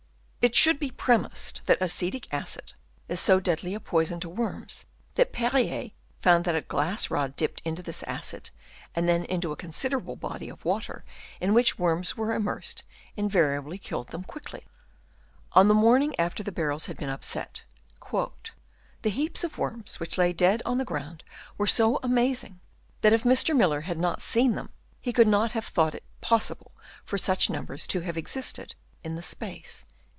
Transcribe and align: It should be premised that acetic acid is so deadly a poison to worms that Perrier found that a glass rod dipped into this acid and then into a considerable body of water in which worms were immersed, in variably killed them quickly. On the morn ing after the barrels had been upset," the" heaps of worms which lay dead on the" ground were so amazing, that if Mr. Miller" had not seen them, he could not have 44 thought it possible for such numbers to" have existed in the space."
It 0.43 0.55
should 0.55 0.79
be 0.79 0.89
premised 0.89 1.61
that 1.67 1.79
acetic 1.83 2.27
acid 2.33 2.73
is 3.07 3.19
so 3.19 3.39
deadly 3.39 3.75
a 3.75 3.79
poison 3.79 4.19
to 4.21 4.27
worms 4.27 4.85
that 5.13 5.31
Perrier 5.31 5.91
found 6.19 6.45
that 6.45 6.55
a 6.55 6.61
glass 6.61 7.11
rod 7.11 7.35
dipped 7.35 7.61
into 7.63 7.83
this 7.83 8.01
acid 8.07 8.49
and 8.95 9.07
then 9.07 9.23
into 9.25 9.51
a 9.51 9.55
considerable 9.55 10.15
body 10.15 10.49
of 10.49 10.65
water 10.65 11.03
in 11.39 11.53
which 11.53 11.77
worms 11.77 12.17
were 12.17 12.33
immersed, 12.33 12.81
in 13.15 13.29
variably 13.29 13.77
killed 13.77 14.07
them 14.07 14.23
quickly. 14.23 14.65
On 15.51 15.67
the 15.67 15.75
morn 15.75 16.01
ing 16.01 16.19
after 16.19 16.41
the 16.41 16.51
barrels 16.51 16.87
had 16.87 16.97
been 16.97 17.07
upset," 17.07 17.63
the" 18.11 19.09
heaps 19.11 19.43
of 19.43 19.59
worms 19.59 19.99
which 19.99 20.17
lay 20.17 20.33
dead 20.33 20.63
on 20.65 20.79
the" 20.79 20.85
ground 20.85 21.23
were 21.55 21.67
so 21.67 21.99
amazing, 22.01 22.59
that 23.01 23.13
if 23.13 23.21
Mr. 23.21 23.55
Miller" 23.55 23.81
had 23.81 23.99
not 23.99 24.23
seen 24.23 24.55
them, 24.55 24.71
he 24.99 25.13
could 25.13 25.27
not 25.27 25.51
have 25.51 25.63
44 25.65 25.71
thought 25.85 25.95
it 25.97 26.03
possible 26.19 26.71
for 27.05 27.19
such 27.19 27.47
numbers 27.51 27.85
to" 27.85 27.99
have 28.01 28.17
existed 28.17 28.73
in 29.03 29.13
the 29.13 29.21
space." 29.21 29.85